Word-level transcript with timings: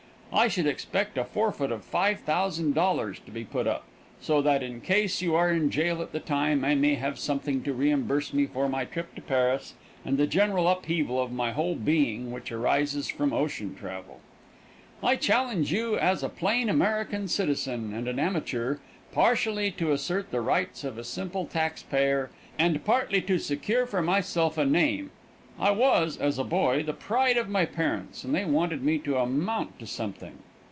I 0.33 0.47
should 0.47 0.65
expect 0.65 1.17
a 1.17 1.25
forfeit 1.25 1.73
of 1.73 1.83
$5,000 1.83 3.25
to 3.25 3.31
be 3.31 3.43
put 3.43 3.67
up, 3.67 3.83
so 4.21 4.41
that 4.41 4.63
in 4.63 4.79
case 4.79 5.21
you 5.21 5.35
are 5.35 5.51
in 5.51 5.69
jail 5.69 6.01
at 6.01 6.13
the 6.13 6.21
time, 6.21 6.63
I 6.63 6.73
may 6.73 6.95
have 6.95 7.19
something 7.19 7.61
to 7.63 7.73
reimburse 7.73 8.31
me 8.33 8.45
for 8.45 8.69
my 8.69 8.85
trip 8.85 9.13
to 9.15 9.21
Paris 9.21 9.73
and 10.05 10.17
the 10.17 10.25
general 10.25 10.69
upheaval 10.69 11.21
of 11.21 11.33
my 11.33 11.51
whole 11.51 11.75
being 11.75 12.31
which 12.31 12.49
arises 12.49 13.09
from 13.09 13.33
ocean 13.33 13.75
travel. 13.75 14.21
I 15.03 15.17
challenge 15.17 15.73
you 15.73 15.97
as 15.97 16.23
a 16.23 16.29
plain 16.29 16.69
American 16.69 17.27
citizen 17.27 17.93
and 17.93 18.07
an 18.07 18.17
amateur, 18.17 18.77
partially 19.11 19.69
to 19.71 19.91
assert 19.91 20.31
the 20.31 20.39
rights 20.39 20.85
of 20.85 20.97
a 20.97 21.03
simple 21.03 21.45
tax 21.45 21.83
payer 21.83 22.29
and 22.57 22.85
partly 22.85 23.21
to 23.23 23.37
secure 23.37 23.85
for 23.85 24.01
myself 24.01 24.57
a 24.57 24.63
name. 24.63 25.11
I 25.59 25.69
was, 25.71 26.17
as 26.17 26.39
a 26.39 26.43
boy, 26.43 26.81
the 26.81 26.93
pride 26.93 27.37
of 27.37 27.47
my 27.49 27.65
parents, 27.65 28.23
and 28.23 28.33
they 28.33 28.45
wanted 28.45 28.81
me 28.83 28.97
to 28.99 29.17
amount 29.17 29.77
to 29.79 29.85
something. 29.85 30.39